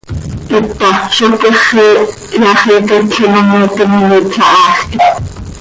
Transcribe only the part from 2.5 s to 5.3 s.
xiica itleen oo mooquim imiipla haaj quih?